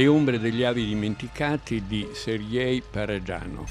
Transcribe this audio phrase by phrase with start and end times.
[0.00, 3.70] Le ombre degli avi dimenticati di Sergei Parajanov.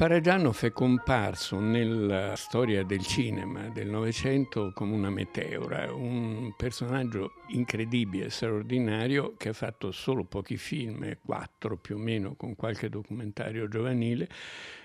[0.00, 8.30] Paragianov è comparso nella storia del cinema del Novecento come una meteora, un personaggio incredibile,
[8.30, 14.26] straordinario, che ha fatto solo pochi film, quattro più o meno, con qualche documentario giovanile,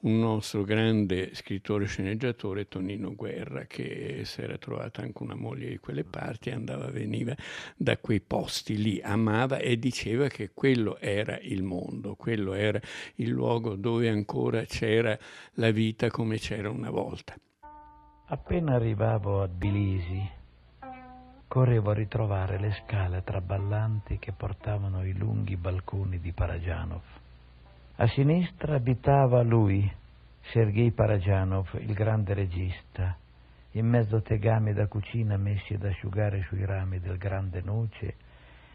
[0.06, 5.78] un nostro grande scrittore sceneggiatore Tonino Guerra che si era trovato anche una moglie di
[5.78, 7.34] quelle parti, andava veniva
[7.76, 12.80] da quei posti lì, amava e diceva che quello era il mondo, quello era
[13.16, 15.18] il luogo dove ancora c'era
[15.54, 17.34] la vita come c'era una volta.
[18.28, 20.30] Appena arrivavo a Tbilisi,
[21.48, 27.24] correvo a ritrovare le scale traballanti che portavano i lunghi balconi di Parajanov
[27.98, 29.90] a sinistra abitava lui,
[30.52, 33.16] Sergei Parajanov, il grande regista,
[33.72, 38.16] in mezzo a tegami da cucina messi ad asciugare sui rami del grande noce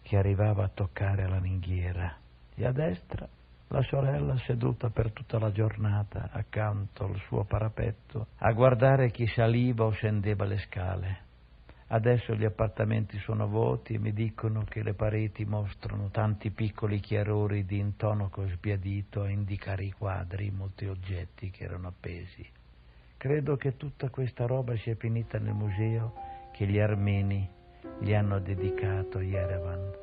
[0.02, 2.16] che arrivava a toccare la ringhiera.
[2.56, 3.28] E a destra
[3.68, 9.86] la sorella seduta per tutta la giornata accanto al suo parapetto a guardare chi saliva
[9.86, 11.30] o scendeva le scale.
[11.94, 17.66] Adesso gli appartamenti sono vuoti e mi dicono che le pareti mostrano tanti piccoli chiarori
[17.66, 22.48] di intonaco sbiadito a indicare i quadri, i molti oggetti che erano appesi.
[23.18, 26.14] Credo che tutta questa roba sia finita nel museo
[26.54, 27.46] che gli armeni
[28.00, 30.01] gli hanno dedicato a Yerevan.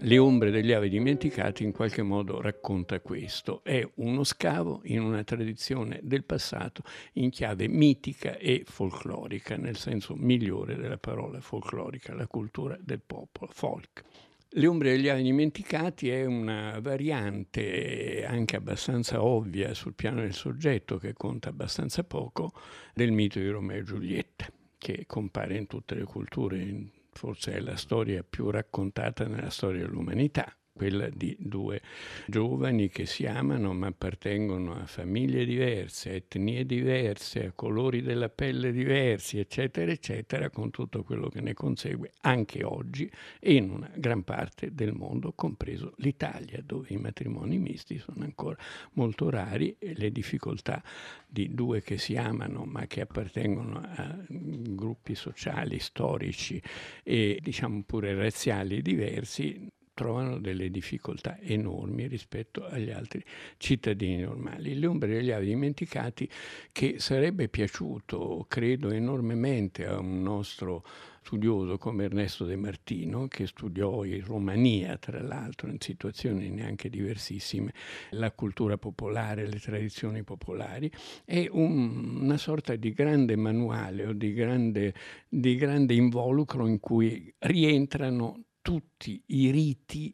[0.00, 3.64] Le ombre degli avi dimenticati in qualche modo racconta questo.
[3.64, 6.82] È uno scavo in una tradizione del passato
[7.14, 13.50] in chiave mitica e folclorica, nel senso migliore della parola folclorica, la cultura del popolo,
[13.54, 14.04] folk.
[14.50, 20.98] Le ombre degli avi dimenticati è una variante anche abbastanza ovvia sul piano del soggetto,
[20.98, 22.52] che conta abbastanza poco,
[22.92, 24.46] del mito di Romeo e Giulietta,
[24.76, 29.84] che compare in tutte le culture, in forse è la storia più raccontata nella storia
[29.84, 31.80] dell'umanità quella di due
[32.26, 38.28] giovani che si amano ma appartengono a famiglie diverse, a etnie diverse, a colori della
[38.28, 43.10] pelle diversi, eccetera, eccetera, con tutto quello che ne consegue anche oggi
[43.40, 48.56] e in una gran parte del mondo, compreso l'Italia, dove i matrimoni misti sono ancora
[48.92, 50.82] molto rari e le difficoltà
[51.26, 56.60] di due che si amano ma che appartengono a gruppi sociali, storici
[57.02, 63.24] e diciamo pure razziali diversi trovano delle difficoltà enormi rispetto agli altri
[63.56, 64.78] cittadini normali.
[64.78, 66.28] Le ombre degli avi dimenticati
[66.70, 70.84] che sarebbe piaciuto, credo, enormemente a un nostro
[71.22, 77.72] studioso come Ernesto De Martino, che studiò in Romania, tra l'altro, in situazioni neanche diversissime,
[78.10, 80.88] la cultura popolare, le tradizioni popolari,
[81.24, 84.94] è un, una sorta di grande manuale o di grande,
[85.26, 90.12] di grande involucro in cui rientrano tutti i riti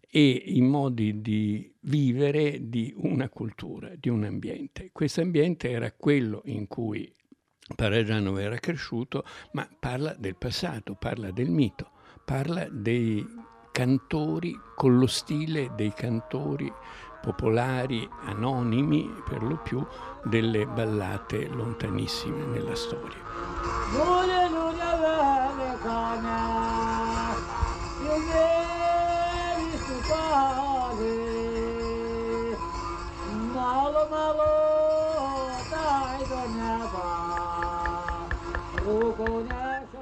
[0.00, 4.88] e i modi di vivere di una cultura, di un ambiente.
[4.90, 7.12] Questo ambiente era quello in cui
[7.76, 11.90] Paragiano era cresciuto, ma parla del passato, parla del mito,
[12.24, 13.22] parla dei
[13.70, 16.72] cantori con lo stile dei cantori
[17.20, 19.86] popolari anonimi per lo più
[20.24, 23.18] delle ballate lontanissime nella storia.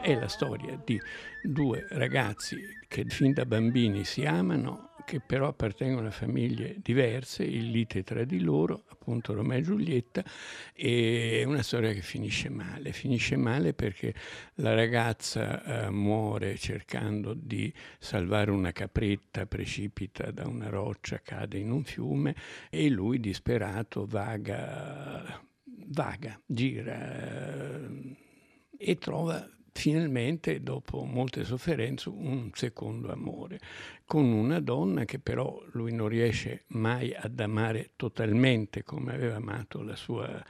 [0.09, 0.99] È la storia di
[1.43, 2.57] due ragazzi
[2.89, 8.25] che fin da bambini si amano, che però appartengono a famiglie diverse, il lite tra
[8.25, 10.25] di loro, appunto Romeo e Giulietta,
[10.73, 12.93] e è una storia che finisce male.
[12.93, 14.15] Finisce male perché
[14.55, 21.71] la ragazza eh, muore cercando di salvare una capretta, precipita da una roccia, cade in
[21.71, 22.35] un fiume
[22.71, 28.17] e lui disperato vaga, vaga, gira eh,
[28.79, 29.47] e trova
[29.79, 33.61] finalmente, dopo molte sofferenze, un secondo amore,
[34.05, 39.83] con una donna che però lui non riesce mai ad amare totalmente come aveva amato
[39.83, 40.45] la sua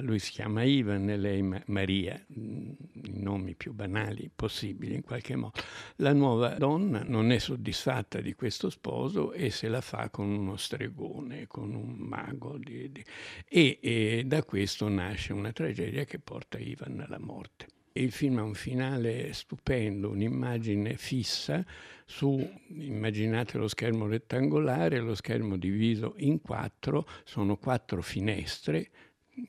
[0.00, 2.70] lui si chiama Ivan e lei Maria, mm,
[3.04, 5.60] i nomi più banali possibili in qualche modo.
[5.96, 10.56] La nuova donna non è soddisfatta di questo sposo e se la fa con uno
[10.56, 12.56] stregone, con un mago.
[12.58, 13.04] Di, di,
[13.48, 17.66] e, e da questo nasce una tragedia che porta Ivan alla morte.
[17.96, 21.64] Il film ha un finale stupendo, un'immagine fissa
[22.04, 28.90] su, immaginate lo schermo rettangolare, lo schermo diviso in quattro, sono quattro finestre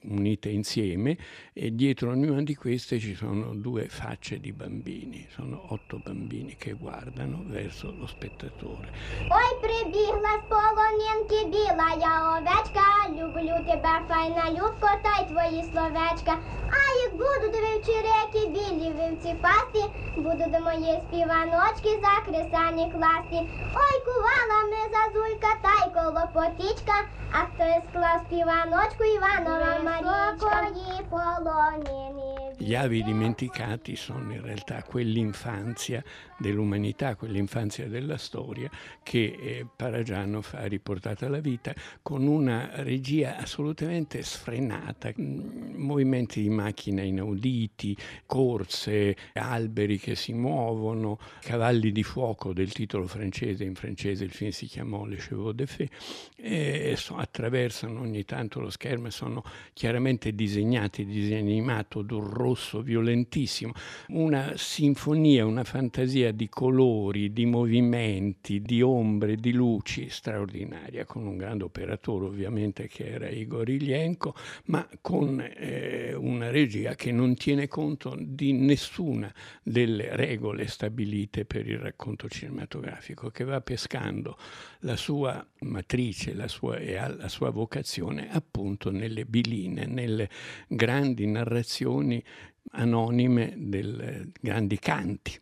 [0.05, 1.17] unite insieme
[1.53, 6.75] e dietro ognuna di queste ci sono due facce di bambini, sono otto bambini che
[6.75, 8.89] guardano verso lo spettatore.
[9.31, 16.39] Ой, прибігла з полонинки біла я овечка, люблю тебе, файна любко, та й твої словечка.
[16.71, 18.01] А як буду до вівчі
[18.49, 19.83] білі вівці пасти,
[20.17, 23.39] буду до моєї співаночки за кресані класти.
[23.75, 26.97] Ой, кувала ми зазулька, та й колопотічка,
[27.33, 32.35] а хто склав співаночку Іванова Марічка, ні полонені.
[32.66, 36.04] Gli avi dimenticati sono in realtà quell'infanzia
[36.36, 38.72] dell'umanità, quell'infanzia della storia
[39.04, 46.50] che eh, Paragianov ha riportato alla vita con una regia assolutamente sfrenata, mm, movimenti di
[46.50, 47.96] macchina inauditi,
[48.26, 54.50] corse, alberi che si muovono, cavalli di fuoco del titolo francese, in francese il film
[54.50, 55.90] si chiamò Le Chevaux de Fée,
[56.36, 63.74] e attraversano ogni tanto lo schermo e sono chiaramente disegnati, disegno animato d'un rosso violentissimo,
[64.10, 71.25] una sinfonia, una fantasia fantasia di colori, di movimenti, di ombre, di luci straordinaria, con
[71.25, 74.36] un grande operatore ovviamente che era Igor Ilienko,
[74.66, 81.68] ma con eh, una regia che non tiene conto di nessuna delle regole stabilite per
[81.68, 84.38] il racconto cinematografico, che va pescando
[84.80, 90.30] la sua matrice la sua, e la sua vocazione appunto nelle biline, nelle
[90.68, 92.24] grandi narrazioni
[92.72, 95.40] anonime dei grandi canti.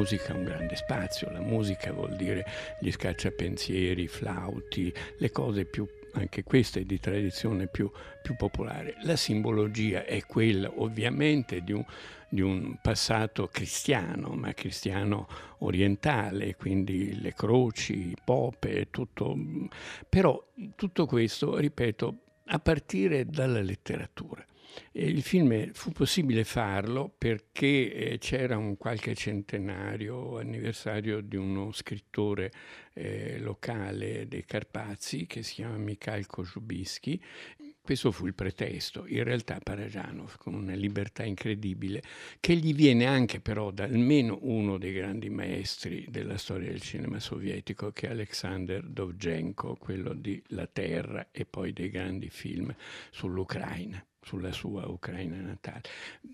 [0.00, 2.46] Musica un grande spazio, la musica vuol dire
[2.80, 7.88] gli scacciapensieri, i flauti, le cose più anche questa è di tradizione più,
[8.22, 8.96] più, popolare.
[9.02, 11.84] La simbologia è quella ovviamente di un,
[12.28, 15.28] di un, passato cristiano, ma cristiano
[15.58, 19.36] orientale, quindi le croci, pope, tutto.
[20.08, 22.14] Però tutto questo, ripeto,
[22.46, 24.44] a partire dalla letteratura.
[24.92, 32.50] Il film fu possibile farlo perché eh, c'era un qualche centenario anniversario di uno scrittore
[32.94, 37.20] eh, locale dei Carpazi che si chiama Mikhail Kozubisky.
[37.80, 42.02] Questo fu il pretesto, in realtà Parajanov con una libertà incredibile
[42.38, 47.18] che gli viene anche però da almeno uno dei grandi maestri della storia del cinema
[47.18, 52.74] sovietico che è Alexander Dovzhenko, quello di La Terra e poi dei grandi film
[53.10, 55.82] sull'Ucraina sulla sua Ucraina natale.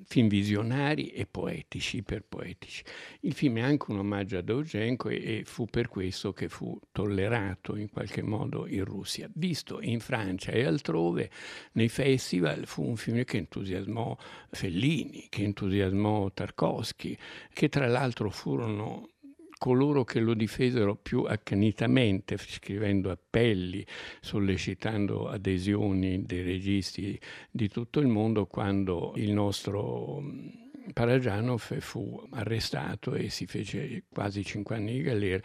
[0.04, 2.84] Film visionari e poetici, iperpoetici.
[3.20, 6.78] Il film è anche un omaggio a Dovzhenko e, e, fu per questo che fu
[6.92, 9.28] tollerato in qualche modo in Russia.
[9.34, 11.30] Visto in Francia e altrove,
[11.72, 14.16] nei festival, fu un film che entusiasmò
[14.50, 17.16] Fellini, che entusiasmò Tarkovsky,
[17.52, 19.10] che tra l'altro furono
[19.58, 23.84] coloro che lo difesero più accanitamente, scrivendo appelli,
[24.20, 27.18] sollecitando adesioni dei registi
[27.50, 30.48] di tutto il mondo, quando il nostro mm,
[30.92, 35.42] Parajanov fu arrestato e si fece quasi cinque anni di galera.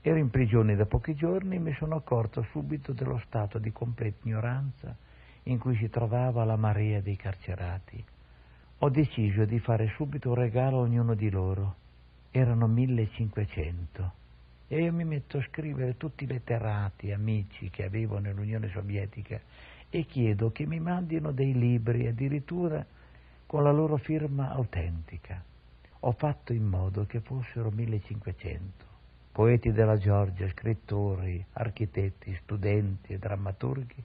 [0.00, 4.18] Ero in prigione da pochi giorni e mi sono accorto subito dello stato di completa
[4.24, 4.96] ignoranza
[5.44, 8.04] in cui si trovava la marea dei carcerati.
[8.80, 11.86] ho deciso di fare subito un regalo a ognuno di loro.
[12.30, 14.12] Erano 1500
[14.68, 19.40] e io mi metto a scrivere tutti i letterati, amici che avevo nell'Unione Sovietica
[19.88, 22.84] e chiedo che mi mandino dei libri addirittura
[23.46, 25.42] con la loro firma autentica.
[26.00, 28.84] Ho fatto in modo che fossero 1500.
[29.32, 34.04] Poeti della Georgia, scrittori, architetti, studenti e drammaturghi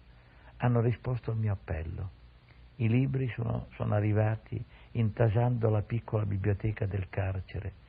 [0.58, 2.10] hanno risposto al mio appello.
[2.78, 7.82] I libri sono, sono arrivati intasando la piccola biblioteca del carcere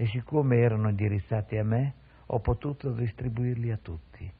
[0.00, 1.94] e siccome erano indirizzati a me,
[2.26, 4.30] ho potuto distribuirli a tutti.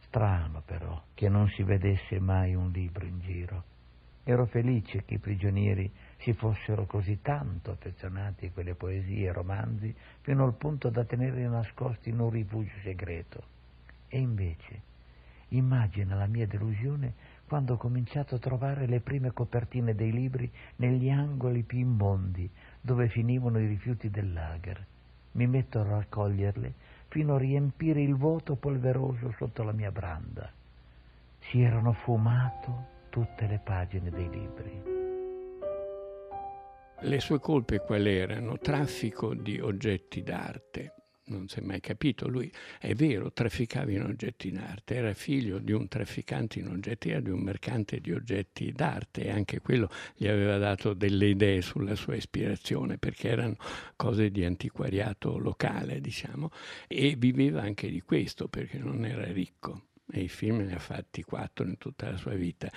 [0.00, 3.62] Strano però che non si vedesse mai un libro in giro.
[4.24, 9.94] Ero felice che i prigionieri si fossero così tanto affezionati a quelle poesie e romanzi
[10.22, 13.40] fino al punto da tenerli nascosti in un rifugio segreto.
[14.08, 14.82] E invece,
[15.50, 17.14] immagina la mia delusione
[17.46, 22.50] quando ho cominciato a trovare le prime copertine dei libri negli angoli più immondi
[22.82, 24.84] dove finivano i rifiuti del lager.
[25.32, 26.74] Mi metto a raccoglierle
[27.08, 30.50] fino a riempire il vuoto polveroso sotto la mia branda.
[31.38, 34.82] Si erano fumato tutte le pagine dei libri.
[37.00, 38.58] Le sue colpe quali erano?
[38.58, 40.94] Traffico di oggetti d'arte.
[41.24, 45.70] Non si è mai capito, lui è vero, trafficava in oggetti d'arte, era figlio di
[45.70, 50.26] un trafficante in oggetti, era di un mercante di oggetti d'arte e anche quello gli
[50.26, 53.56] aveva dato delle idee sulla sua ispirazione perché erano
[53.94, 56.50] cose di antiquariato locale, diciamo,
[56.88, 61.22] e viveva anche di questo perché non era ricco e i film ne ha fatti
[61.22, 62.70] quattro in tutta la sua vita.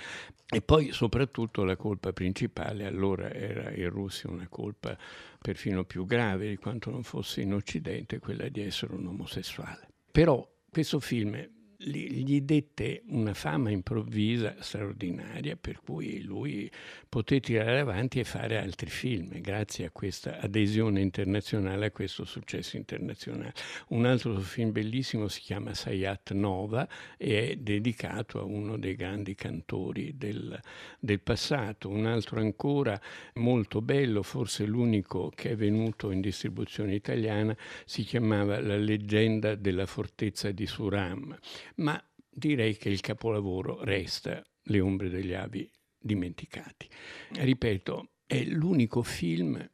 [0.48, 4.96] E poi soprattutto la colpa principale allora era in Russia una colpa
[5.40, 9.88] perfino più grave di quanto non fosse in Occidente, quella di essere un omosessuale.
[10.10, 16.70] Però questo film gli dette una fama improvvisa straordinaria per cui lui
[17.08, 22.76] poté tirare avanti e fare altri film grazie a questa adesione internazionale, a questo successo
[22.76, 23.52] internazionale.
[23.88, 29.34] Un altro film bellissimo si chiama Sayat Nova e è dedicato a uno dei grandi
[29.34, 30.58] cantori del,
[30.98, 31.88] del passato.
[31.90, 32.98] Un altro ancora
[33.34, 37.54] molto bello, forse l'unico che è venuto in distribuzione italiana,
[37.84, 41.36] si chiamava La leggenda della fortezza di Suram
[41.76, 46.88] ma direi che il capolavoro resta Le ombre degli avi dimenticati.
[47.32, 49.64] Ripeto, è l'unico film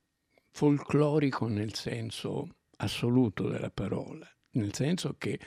[0.50, 5.38] folclorico nel senso assoluto della parola, nel senso che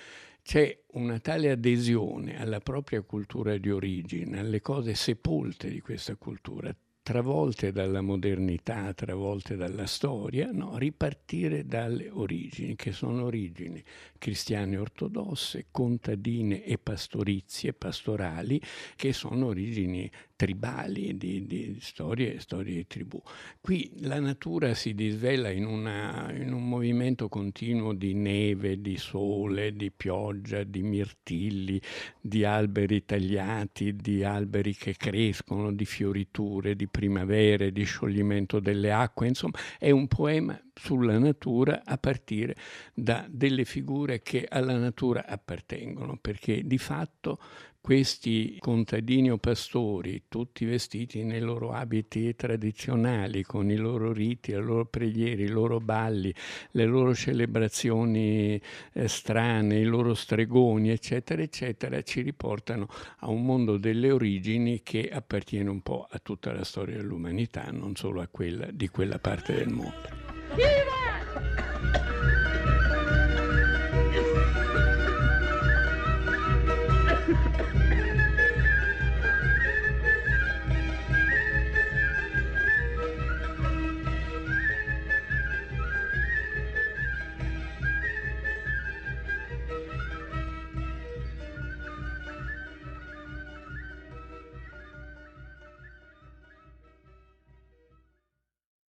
[0.42, 6.76] c'è una tale adesione alla propria cultura di origine, alle cose sepolte di questa cultura,
[7.06, 13.84] travolte dalla modernità, travolte dalla storia, no, ripartire dalle origini, che sono origini
[14.18, 18.60] cristiane ortodosse, contadine e pastorizie, pastorali,
[18.96, 23.22] che sono origini tribali, di, di storie, storie di tribù.
[23.62, 29.76] Qui la natura si disvela in, una, in, un movimento continuo di neve, di sole,
[29.76, 31.80] di pioggia, di mirtilli,
[32.20, 39.28] di alberi tagliati, di alberi che crescono, di fioriture, di primavere, di scioglimento delle acque,
[39.28, 42.56] insomma è un poema sulla natura a partire
[42.94, 47.40] da delle figure che alla natura appartengono, perché di fatto
[47.86, 54.60] questi contadini o pastori, tutti vestiti nei loro abiti tradizionali, con i loro riti, le
[54.60, 56.34] loro preghiere, i loro balli,
[56.72, 58.60] le loro celebrazioni
[58.92, 62.88] eh, strane, i loro stregoni, eccetera, eccetera, ci riportano
[63.20, 67.96] a un mondo delle origini che appartiene un po' a tutta la storia dell'umanità, non
[67.96, 70.25] solo a quella di quella parte del mondo.
[70.54, 71.65] 媳妇